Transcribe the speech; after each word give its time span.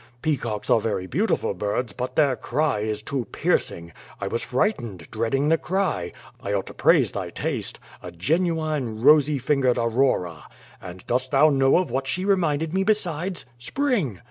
Peacocks 0.23 0.67
are 0.71 0.79
very 0.79 1.05
beautiful 1.05 1.53
birds, 1.53 1.93
but 1.93 2.15
their 2.15 2.35
cry 2.35 2.79
is 2.79 3.03
too 3.03 3.25
piercing. 3.31 3.91
I 4.19 4.25
was 4.29 4.41
frightened, 4.43 5.07
dreading 5.11 5.49
the 5.49 5.59
cry. 5.59 6.11
I 6.41 6.53
ought 6.53 6.65
to 6.65 6.73
praise 6.73 7.11
thy 7.11 7.29
taste. 7.29 7.79
A 8.01 8.11
genuine 8.11 9.03
*rosy 9.03 9.37
fingered 9.37 9.77
Aurora.^ 9.77 10.41
And 10.81 11.05
dost 11.05 11.29
thou 11.29 11.51
know 11.51 11.77
of 11.77 11.91
what 11.91 12.07
she 12.07 12.25
reminded 12.25 12.73
me 12.73 12.83
besides?— 12.83 13.45
Spring! 13.59 14.19